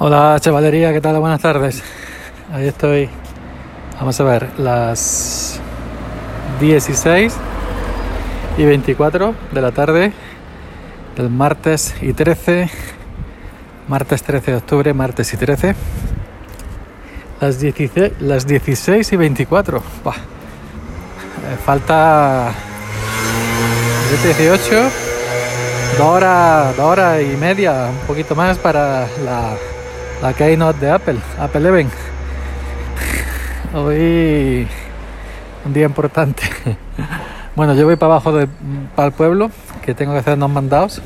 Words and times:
Hola 0.00 0.38
chavalería, 0.38 0.92
¿qué 0.92 1.00
tal? 1.00 1.18
Buenas 1.18 1.40
tardes. 1.40 1.82
Ahí 2.52 2.68
estoy. 2.68 3.08
Vamos 3.98 4.20
a 4.20 4.22
ver, 4.22 4.48
las 4.56 5.58
16 6.60 7.34
y 8.58 8.64
24 8.64 9.34
de 9.50 9.60
la 9.60 9.72
tarde 9.72 10.12
del 11.16 11.30
martes 11.30 11.96
y 12.00 12.12
13, 12.12 12.70
martes 13.88 14.22
13 14.22 14.52
de 14.52 14.56
octubre, 14.58 14.94
martes 14.94 15.34
y 15.34 15.36
13. 15.36 15.74
Las 17.40 17.58
16, 17.58 18.12
las 18.20 18.46
16 18.46 19.12
y 19.12 19.16
24. 19.16 19.82
Buah. 20.04 20.14
Eh, 20.14 20.18
falta 21.66 22.52
18, 24.24 24.90
dos 25.98 26.06
horas, 26.06 26.76
dos 26.76 26.86
horas 26.86 27.20
y 27.20 27.36
media, 27.36 27.88
un 27.90 28.06
poquito 28.06 28.36
más 28.36 28.58
para 28.58 29.08
la 29.24 29.56
la 30.22 30.32
keynote 30.32 30.80
de 30.80 30.90
Apple, 30.90 31.18
Apple 31.38 31.68
Event. 31.68 31.92
Hoy 33.74 34.66
un 35.64 35.72
día 35.72 35.86
importante. 35.86 36.42
Bueno, 37.56 37.74
yo 37.74 37.86
voy 37.86 37.96
para 37.96 38.12
abajo 38.12 38.30
de, 38.30 38.46
para 38.94 39.08
el 39.08 39.12
pueblo, 39.12 39.50
que 39.82 39.92
tengo 39.92 40.12
que 40.12 40.20
hacer 40.20 40.34
unos 40.34 40.48
mandados. 40.48 41.02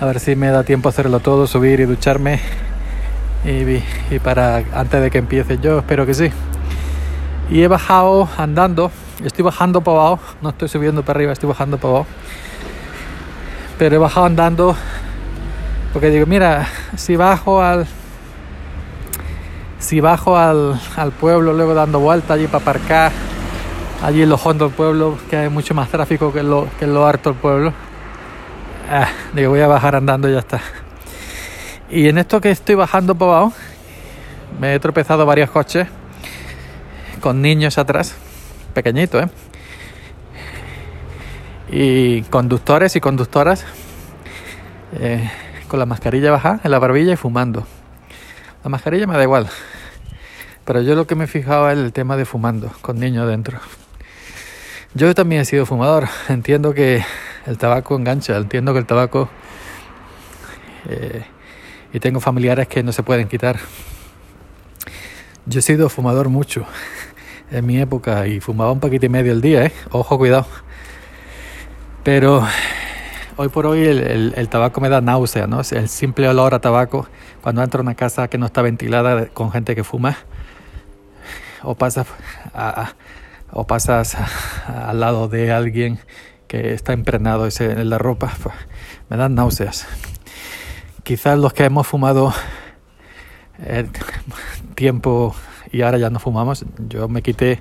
A 0.00 0.06
ver 0.06 0.18
si 0.18 0.34
me 0.34 0.48
da 0.48 0.64
tiempo 0.64 0.88
hacerlo 0.88 1.20
todo, 1.20 1.46
subir 1.46 1.78
y 1.78 1.84
ducharme. 1.84 2.40
Y 3.44 4.18
para 4.18 4.64
antes 4.74 5.00
de 5.00 5.08
que 5.08 5.18
empiece 5.18 5.58
yo, 5.62 5.78
espero 5.78 6.04
que 6.04 6.14
sí. 6.14 6.32
Y 7.48 7.62
he 7.62 7.68
bajado 7.68 8.28
andando, 8.38 8.90
estoy 9.22 9.44
bajando 9.44 9.82
para 9.82 9.98
abajo, 9.98 10.34
no 10.42 10.48
estoy 10.48 10.68
subiendo 10.68 11.04
para 11.04 11.18
arriba, 11.18 11.32
estoy 11.32 11.48
bajando 11.48 11.78
para 11.78 11.94
abajo. 11.94 12.06
Pero 13.78 13.94
he 13.94 13.98
bajado 13.98 14.26
andando 14.26 14.74
porque 15.92 16.10
digo, 16.10 16.26
mira, 16.26 16.66
si 16.96 17.14
bajo 17.14 17.62
al 17.62 17.86
si 19.82 20.00
bajo 20.00 20.38
al, 20.38 20.78
pueblo, 21.20 21.52
luego 21.52 21.74
dando 21.74 21.98
vuelta 21.98 22.34
allí 22.34 22.46
para 22.46 22.58
aparcar, 22.58 23.12
allí 24.00 24.22
en 24.22 24.28
los 24.28 24.40
fondos 24.40 24.70
del 24.70 24.76
pueblo, 24.76 25.18
que 25.28 25.36
hay 25.36 25.48
mucho 25.48 25.74
más 25.74 25.88
tráfico 25.88 26.32
que 26.32 26.44
lo, 26.44 26.68
que 26.78 26.86
lo 26.86 27.04
harto 27.04 27.30
del 27.30 27.38
pueblo, 27.40 27.72
ah, 28.88 29.08
digo, 29.34 29.50
voy 29.50 29.60
a 29.60 29.66
bajar 29.66 29.96
andando 29.96 30.28
y 30.28 30.32
ya 30.32 30.38
está. 30.38 30.60
Y 31.90 32.08
en 32.08 32.16
esto 32.16 32.40
que 32.40 32.52
estoy 32.52 32.76
bajando 32.76 33.16
para 33.16 33.32
abajo, 33.32 33.52
me 34.60 34.72
he 34.74 34.78
tropezado 34.78 35.26
varios 35.26 35.50
coches 35.50 35.88
con 37.20 37.42
niños 37.42 37.76
atrás, 37.76 38.14
pequeñitos, 38.74 39.24
¿eh? 39.24 39.28
Y 41.70 42.22
conductores 42.22 42.94
y 42.96 43.00
conductoras 43.00 43.64
eh, 45.00 45.28
con 45.66 45.80
la 45.80 45.86
mascarilla 45.86 46.30
baja 46.30 46.60
en 46.62 46.70
la 46.70 46.78
barbilla 46.78 47.14
y 47.14 47.16
fumando. 47.16 47.66
La 48.62 48.70
mascarilla 48.70 49.06
me 49.08 49.16
da 49.16 49.22
igual. 49.24 49.48
Pero 50.64 50.80
yo 50.80 50.94
lo 50.94 51.06
que 51.06 51.14
me 51.14 51.26
fijaba 51.26 51.72
es 51.72 51.78
el 51.78 51.92
tema 51.92 52.16
de 52.16 52.24
fumando 52.24 52.72
con 52.80 52.98
niños 53.00 53.28
dentro. 53.28 53.58
Yo 54.94 55.14
también 55.14 55.42
he 55.42 55.44
sido 55.44 55.66
fumador. 55.66 56.08
Entiendo 56.28 56.74
que 56.74 57.04
el 57.46 57.58
tabaco 57.58 57.96
engancha. 57.96 58.36
Entiendo 58.36 58.72
que 58.72 58.78
el 58.78 58.86
tabaco... 58.86 59.28
Eh, 60.88 61.24
y 61.92 62.00
tengo 62.00 62.20
familiares 62.20 62.68
que 62.68 62.82
no 62.82 62.92
se 62.92 63.02
pueden 63.02 63.28
quitar. 63.28 63.58
Yo 65.46 65.58
he 65.58 65.62
sido 65.62 65.88
fumador 65.88 66.28
mucho 66.28 66.64
en 67.50 67.66
mi 67.66 67.78
época 67.78 68.26
y 68.26 68.40
fumaba 68.40 68.72
un 68.72 68.80
paquete 68.80 69.06
y 69.06 69.08
medio 69.08 69.32
al 69.32 69.40
día, 69.40 69.66
¿eh? 69.66 69.72
Ojo, 69.90 70.16
cuidado. 70.16 70.46
Pero 72.02 72.46
hoy 73.36 73.48
por 73.48 73.66
hoy 73.66 73.84
el, 73.84 74.48
tabaco 74.48 74.80
me 74.80 74.88
da 74.88 75.00
náusea, 75.00 75.46
¿no? 75.46 75.60
El 75.70 75.88
simple 75.88 76.28
olor 76.28 76.54
a 76.54 76.60
tabaco 76.60 77.08
cuando 77.42 77.62
entro 77.62 77.80
a 77.80 77.82
una 77.82 77.94
casa 77.94 78.28
que 78.28 78.38
no 78.38 78.46
está 78.46 78.62
ventilada 78.62 79.26
con 79.26 79.50
gente 79.52 79.74
que 79.74 79.84
fuma 79.84 80.16
o 81.62 81.74
pasas, 81.74 82.06
o 83.52 83.66
pasas 83.66 84.16
al 84.66 85.00
lado 85.00 85.28
de 85.28 85.52
alguien 85.52 85.98
que 86.48 86.74
está 86.74 86.92
impregnado 86.92 87.48
en 87.60 87.90
la 87.90 87.98
ropa, 87.98 88.32
me 89.08 89.16
dan 89.16 89.34
náuseas. 89.34 89.86
Quizás 91.02 91.38
los 91.38 91.52
que 91.52 91.64
hemos 91.64 91.86
fumado 91.86 92.32
eh, 93.60 93.86
tiempo 94.74 95.34
y 95.72 95.82
ahora 95.82 95.98
ya 95.98 96.10
no 96.10 96.18
fumamos, 96.18 96.64
yo 96.88 97.08
me 97.08 97.22
quité 97.22 97.60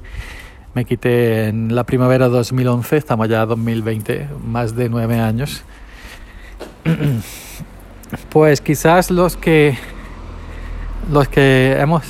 me 0.74 0.86
quité 0.86 1.47
en 1.50 1.76
la 1.76 1.84
primavera 1.84 2.30
de 2.30 2.36
2011, 2.36 2.97
estamos 2.97 3.28
ya 3.28 3.44
en 3.44 3.50
2020, 3.50 4.30
más 4.44 4.76
de 4.76 4.90
nueve 4.90 5.20
años. 5.20 5.64
Pues 8.30 8.59
quizás 8.59 9.09
los 9.09 9.38
que 9.38 9.78
los 11.09 11.30
que 11.30 11.78
hemos 11.80 12.03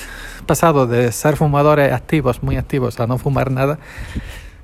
pasado 0.45 0.87
de 0.87 1.11
ser 1.11 1.37
fumadores 1.37 1.91
activos, 1.91 2.43
muy 2.43 2.57
activos, 2.57 2.99
a 2.99 3.07
no 3.07 3.17
fumar 3.17 3.51
nada, 3.51 3.79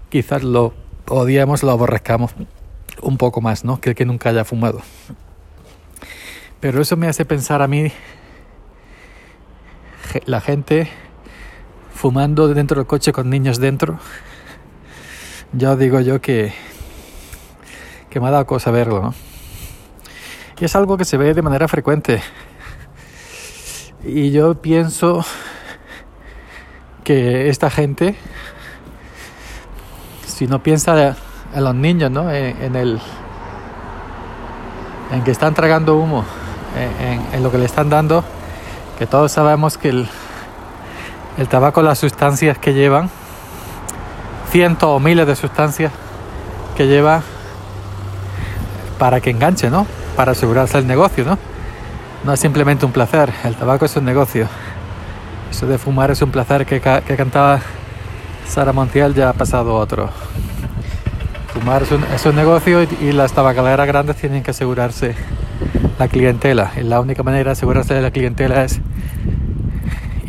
quizás 0.09 0.43
lo 0.43 0.73
odiamos, 1.07 1.63
lo 1.63 1.71
aborrezcamos 1.71 2.31
un 3.01 3.17
poco 3.17 3.41
más, 3.41 3.63
¿no? 3.63 3.79
Que 3.79 3.89
el 3.89 3.95
que 3.95 4.05
nunca 4.05 4.29
haya 4.29 4.43
fumado. 4.43 4.81
Pero 6.59 6.81
eso 6.81 6.97
me 6.97 7.07
hace 7.07 7.25
pensar 7.25 7.61
a 7.61 7.67
mí 7.67 7.91
la 10.25 10.41
gente 10.41 10.89
fumando 11.93 12.47
dentro 12.47 12.77
del 12.77 12.87
coche 12.87 13.11
con 13.11 13.29
niños 13.29 13.59
dentro, 13.59 13.99
ya 15.53 15.75
digo 15.75 15.99
yo 15.99 16.21
que, 16.21 16.53
que 18.09 18.19
me 18.19 18.27
ha 18.27 18.31
dado 18.31 18.45
cosa 18.45 18.71
verlo, 18.71 19.01
¿no? 19.01 19.13
Y 20.59 20.65
es 20.65 20.75
algo 20.75 20.97
que 20.97 21.05
se 21.05 21.17
ve 21.17 21.33
de 21.35 21.41
manera 21.43 21.67
frecuente. 21.67 22.21
Y 24.03 24.31
yo 24.31 24.59
pienso 24.59 25.23
que 27.07 27.47
esta 27.47 27.69
gente, 27.69 28.15
si 30.25 30.45
no 30.45 30.61
piensa 30.61 31.15
en 31.55 31.63
los 31.63 31.73
niños, 31.73 32.11
¿no? 32.11 32.29
En, 32.29 32.75
el 32.75 32.99
en 35.13 35.23
que 35.23 35.31
están 35.31 35.53
tragando 35.53 35.95
humo, 35.95 36.25
en 37.31 37.43
lo 37.43 37.49
que 37.49 37.59
le 37.59 37.63
están 37.63 37.89
dando, 37.89 38.25
que 38.99 39.07
todos 39.07 39.31
sabemos 39.31 39.77
que 39.77 39.87
el, 39.87 40.09
el 41.37 41.47
tabaco, 41.47 41.81
las 41.81 41.97
sustancias 41.97 42.57
que 42.57 42.73
llevan, 42.73 43.09
cientos 44.51 44.89
o 44.89 44.99
miles 44.99 45.25
de 45.25 45.37
sustancias 45.37 45.93
que 46.75 46.87
lleva 46.87 47.21
para 48.99 49.21
que 49.21 49.29
enganche, 49.29 49.69
¿no? 49.69 49.87
Para 50.17 50.33
asegurarse 50.33 50.77
el 50.77 50.87
negocio, 50.87 51.23
¿no? 51.23 51.37
No 52.25 52.33
es 52.33 52.39
simplemente 52.41 52.85
un 52.85 52.91
placer, 52.91 53.31
el 53.45 53.55
tabaco 53.55 53.85
es 53.85 53.95
un 53.95 54.03
negocio. 54.03 54.49
Eso 55.49 55.65
de 55.67 55.77
fumar 55.77 56.11
es 56.11 56.21
un 56.21 56.31
placer 56.31 56.65
que, 56.65 56.79
que 56.79 57.15
cantaba 57.15 57.61
Sara 58.47 58.73
Montiel, 58.73 59.13
ya 59.13 59.29
ha 59.29 59.33
pasado 59.33 59.75
otro. 59.75 60.09
Fumar 61.53 61.83
es 61.83 61.91
un, 61.91 62.03
es 62.03 62.25
un 62.25 62.35
negocio 62.35 62.83
y, 62.83 63.11
las 63.11 63.33
tabacaleras 63.33 63.87
grandes 63.87 64.15
tienen 64.15 64.43
que 64.43 64.51
asegurarse 64.51 65.15
la 65.99 66.07
clientela. 66.07 66.71
Y 66.77 66.83
la 66.83 66.99
única 66.99 67.23
manera 67.23 67.45
de 67.45 67.51
asegurarse 67.51 67.93
de 67.93 68.01
la 68.01 68.11
clientela 68.11 68.63
es 68.63 68.79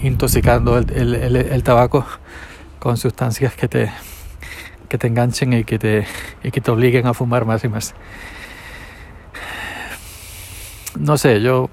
intoxicando 0.02 0.78
el, 0.78 1.62
tabaco 1.62 2.06
con 2.78 2.96
sustancias 2.96 3.54
que 3.54 3.68
te, 3.68 3.90
que 4.88 4.98
te 4.98 5.06
enganchen 5.06 5.52
y 5.52 5.64
que 5.64 5.78
te, 5.78 6.06
y 6.42 6.50
que 6.50 6.60
te 6.60 6.70
obliguen 6.70 7.06
a 7.06 7.14
fumar 7.14 7.44
más 7.44 7.64
y 7.64 7.68
más. 7.68 7.94
No 10.98 11.18
sé, 11.18 11.40
yo... 11.40 11.70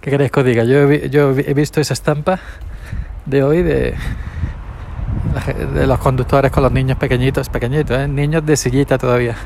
¿Qué 0.00 0.10
queréis 0.10 0.30
que 0.30 0.40
os 0.40 0.46
diga? 0.46 0.64
Yo 0.64 0.90
he, 0.90 1.10
yo 1.10 1.30
he 1.30 1.54
visto 1.54 1.80
esa 1.80 1.92
estampa 1.92 2.40
de 3.26 3.42
hoy 3.42 3.62
de, 3.62 3.94
los 5.86 5.98
conductores 5.98 6.50
con 6.50 6.62
los 6.62 6.72
niños 6.72 6.96
pequeñitos, 6.96 7.48
pequeñitos, 7.48 7.98
¿eh? 7.98 8.08
niños 8.08 8.44
de 8.46 8.56
sillita 8.56 8.96
todavía, 8.96 9.36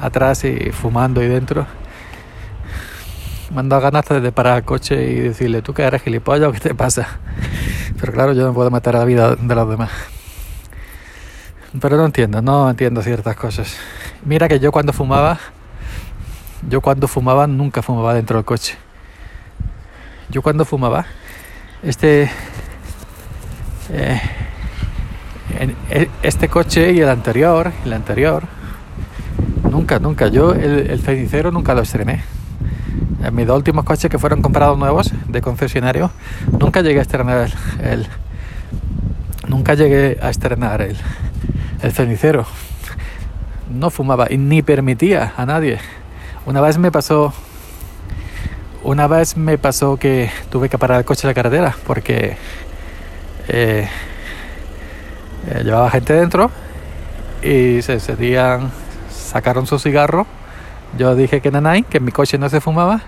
atrás 0.00 0.44
y 0.44 0.72
fumando 0.72 1.22
y 1.22 1.28
dentro 1.28 1.66
me 3.52 3.60
han 3.60 3.68
dado 3.68 3.82
ganas 3.82 4.08
de 4.08 4.32
parar 4.32 4.58
el 4.58 4.64
coche 4.64 5.10
y 5.10 5.14
decirle, 5.20 5.62
¿tú 5.62 5.74
qué 5.74 5.82
eres 5.82 6.02
gilipollas 6.02 6.48
o 6.48 6.52
qué 6.52 6.60
te 6.60 6.74
pasa? 6.74 7.18
Pero 8.00 8.12
claro, 8.12 8.32
yo 8.32 8.44
no 8.44 8.52
puedo 8.52 8.70
matar 8.70 8.96
a 8.96 9.00
la 9.00 9.04
vida 9.04 9.36
de 9.36 9.54
los 9.54 9.68
demás. 9.68 9.90
Pero 11.80 11.96
no 11.96 12.06
entiendo, 12.06 12.42
no 12.42 12.68
entiendo 12.68 13.02
ciertas 13.02 13.36
cosas. 13.36 13.76
Mira 14.24 14.48
que 14.48 14.58
yo 14.58 14.72
cuando 14.72 14.92
fumaba, 14.92 15.38
yo 16.68 16.80
cuando 16.80 17.06
fumaba 17.06 17.46
nunca 17.46 17.82
fumaba 17.82 18.14
dentro 18.14 18.38
del 18.38 18.44
coche. 18.44 18.76
Yo 20.34 20.42
cuando 20.42 20.64
fumaba, 20.64 21.06
este, 21.84 22.28
eh, 23.90 24.20
e, 25.90 26.08
este 26.24 26.48
coche 26.48 26.90
y 26.90 26.98
el 26.98 27.08
anterior, 27.08 27.70
el 27.84 27.92
anterior, 27.92 28.42
nunca, 29.70 30.00
nunca, 30.00 30.26
yo 30.26 30.52
el, 30.52 30.90
el 30.90 31.00
cenicero 31.02 31.52
nunca 31.52 31.72
lo 31.72 31.82
estrené. 31.82 32.24
En 33.22 33.32
mis 33.32 33.46
dos 33.46 33.56
últimos 33.56 33.84
coches 33.84 34.10
que 34.10 34.18
fueron 34.18 34.42
comprados 34.42 34.76
nuevos 34.76 35.12
de 35.28 35.40
concesionario, 35.40 36.10
nunca 36.58 36.80
llegué 36.80 36.98
a 36.98 37.02
estrenar 37.02 37.52
el, 37.80 38.08
nunca 39.46 39.74
llegué 39.74 40.18
a 40.20 40.30
estrenar 40.30 40.82
el, 40.82 40.96
el 41.80 41.92
cenicero. 41.92 42.44
No 43.72 43.88
fumaba 43.88 44.26
y 44.28 44.36
ni 44.36 44.62
permitía 44.62 45.32
a 45.36 45.46
nadie. 45.46 45.78
Una 46.44 46.60
vez 46.60 46.76
me 46.76 46.90
pasó 46.90 47.32
una 48.84 49.06
vez 49.06 49.36
me 49.36 49.58
pasó 49.58 49.96
que 49.96 50.30
tuve 50.50 50.68
que 50.68 50.78
parar 50.78 50.98
el 50.98 51.04
coche 51.04 51.22
en 51.26 51.30
la 51.30 51.34
carretera 51.34 51.74
porque 51.86 52.36
eh, 53.48 53.88
eh, 55.48 55.62
llevaba 55.64 55.90
gente 55.90 56.12
dentro 56.12 56.50
y 57.42 57.82
se 57.82 57.98
seguían, 57.98 58.70
sacaron 59.10 59.66
su 59.66 59.78
cigarro. 59.78 60.26
Yo 60.96 61.14
dije 61.16 61.40
que 61.40 61.50
nanay, 61.50 61.82
que 61.82 61.98
en 61.98 62.04
mi 62.04 62.12
coche 62.12 62.38
no 62.38 62.48
se 62.48 62.60
fumaba. 62.60 63.00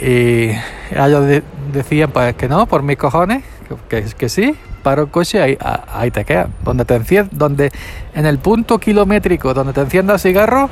Y 0.00 0.50
ellos 0.90 1.42
decían 1.72 2.10
pues 2.10 2.34
que 2.34 2.48
no, 2.48 2.66
por 2.66 2.82
mis 2.82 2.98
cojones, 2.98 3.42
que, 3.88 4.04
que, 4.04 4.28
sí, 4.28 4.54
paro 4.82 5.02
el 5.02 5.08
coche 5.08 5.40
ahí, 5.40 5.58
ahí 5.92 6.10
te 6.10 6.24
queda. 6.24 6.48
Donde 6.62 6.84
te 6.84 6.94
enciende, 6.94 7.30
donde 7.32 7.72
en 8.14 8.26
el 8.26 8.38
punto 8.38 8.78
kilométrico 8.78 9.54
donde 9.54 9.72
te 9.72 9.80
encienda 9.80 10.14
el 10.14 10.20
cigarro, 10.20 10.68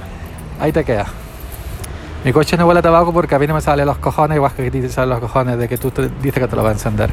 ahí 0.60 0.72
te 0.72 0.84
queda. 0.84 1.06
Mi 2.24 2.32
coche 2.32 2.56
no 2.56 2.66
huele 2.66 2.80
a 2.80 2.82
tabaco 2.82 3.12
porque 3.12 3.34
a 3.34 3.38
mí 3.38 3.46
no 3.46 3.54
me 3.54 3.60
sale 3.60 3.84
los 3.84 3.98
cojones, 3.98 4.36
igual 4.36 4.52
que 4.52 4.70
te 4.70 4.88
salen 4.88 5.10
los 5.10 5.20
cojones 5.20 5.58
de 5.58 5.68
que 5.68 5.76
tú 5.76 5.92
dices 6.22 6.42
que 6.42 6.48
te 6.48 6.56
lo 6.56 6.62
va 6.62 6.70
a 6.70 6.72
encender. 6.72 7.10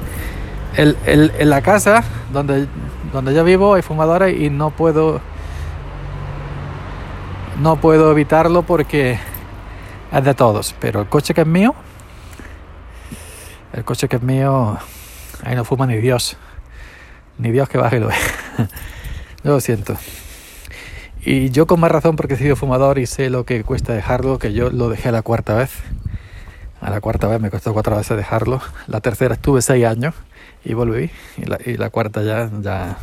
El, 0.77 0.97
el, 1.05 1.33
en 1.37 1.49
la 1.49 1.61
casa 1.61 2.01
donde, 2.31 2.67
donde 3.11 3.33
yo 3.33 3.43
vivo 3.43 3.73
hay 3.73 3.81
fumadores 3.81 4.39
y 4.39 4.49
no 4.49 4.69
puedo 4.69 5.19
no 7.61 7.75
puedo 7.75 8.11
evitarlo 8.11 8.63
porque 8.63 9.19
es 10.11 10.23
de 10.23 10.33
todos. 10.33 10.75
Pero 10.79 11.01
el 11.01 11.07
coche 11.07 11.33
que 11.33 11.41
es 11.41 11.47
mío, 11.47 11.75
el 13.73 13.83
coche 13.83 14.07
que 14.07 14.15
es 14.15 14.21
mío, 14.21 14.77
ahí 15.43 15.55
no 15.55 15.63
fuma 15.63 15.85
ni 15.87 15.97
Dios. 15.97 16.37
Ni 17.37 17.51
Dios 17.51 17.69
que 17.69 17.77
baje 17.77 17.99
lo 17.99 18.07
ve. 18.07 18.15
lo 19.43 19.59
siento. 19.59 19.95
Y 21.23 21.51
yo 21.51 21.67
con 21.67 21.79
más 21.79 21.91
razón 21.91 22.15
porque 22.15 22.33
he 22.33 22.37
sido 22.37 22.55
fumador 22.55 22.97
y 22.97 23.05
sé 23.05 23.29
lo 23.29 23.45
que 23.45 23.63
cuesta 23.63 23.93
dejarlo, 23.93 24.39
que 24.39 24.53
yo 24.53 24.71
lo 24.71 24.89
dejé 24.89 25.09
a 25.09 25.11
la 25.11 25.21
cuarta 25.21 25.53
vez. 25.53 25.71
A 26.79 26.89
la 26.89 26.99
cuarta 26.99 27.27
vez 27.27 27.39
me 27.39 27.51
costó 27.51 27.73
cuatro 27.73 27.95
veces 27.95 28.17
dejarlo. 28.17 28.59
La 28.87 29.01
tercera 29.01 29.35
estuve 29.35 29.61
seis 29.61 29.85
años 29.85 30.15
y 30.65 30.73
volví. 30.73 31.11
Y 31.37 31.45
la, 31.45 31.59
y 31.63 31.77
la 31.77 31.91
cuarta 31.91 32.23
ya, 32.23 32.49
ya, 32.61 32.97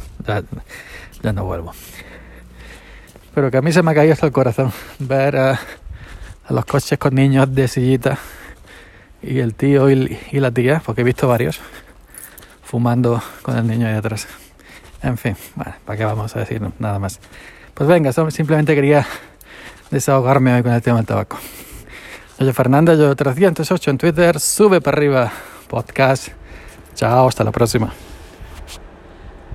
ya, 1.23 1.33
no 1.33 1.45
vuelvo. 1.45 1.73
Pero 3.37 3.53
que 3.53 3.59
a 3.59 3.63
mí 3.63 3.71
se 3.71 3.85
me 3.85 3.93
ha 3.93 3.95
caído 3.95 4.15
hasta 4.15 4.27
el 4.27 4.33
corazón 4.33 4.73
ver 4.99 5.37
a, 5.37 5.61
los 6.49 6.65
coches 6.65 6.99
con 6.99 7.15
niños 7.15 7.55
de 7.55 7.69
sillita 7.69 8.19
y 9.23 9.39
el 9.39 9.55
tío 9.55 9.91
y, 9.91 10.19
y 10.33 10.41
la 10.41 10.51
tía, 10.51 10.83
porque 10.85 11.03
he 11.03 11.05
visto 11.05 11.29
varios, 11.29 11.61
fumando 12.65 13.23
con 13.43 13.57
el 13.57 13.67
niño 13.67 13.87
ahí 13.87 13.95
atrás. 13.95 14.27
En 15.03 15.17
fin, 15.19 15.37
¿para 15.85 15.97
qué 15.97 16.05
vamos 16.05 16.35
a 16.35 16.41
decir 16.41 16.61
nada 16.81 16.99
más? 16.99 17.21
Pues 17.79 17.89
venga, 17.89 18.13
simplemente 18.13 18.75
quería 18.75 19.07
desahogarme 19.93 20.53
hoy 20.53 20.65
con 20.65 20.73
el 20.73 20.83
tema 20.83 20.97
del 20.97 21.07
tabaco. 21.07 21.39
Soy 22.37 22.53
Fernanda, 22.53 22.97
yo 22.97 23.15
308 23.15 23.91
en 23.93 23.99
Twitter, 23.99 24.41
sube 24.41 24.81
para 24.81 24.97
arriba 24.97 25.33
podcast. 25.69 26.31
Chao, 26.97 27.29
hasta 27.29 27.45
la 27.45 27.53
próxima. 27.53 27.95